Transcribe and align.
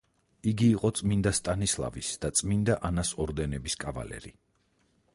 იგი 0.51 0.69
იყო 0.77 0.89
წმინდა 0.99 1.33
სტანისლავის 1.41 2.11
და 2.25 2.33
წმინდა 2.41 2.81
ანას 2.91 3.15
ორდენების 3.27 3.81
კავალერი. 3.85 4.39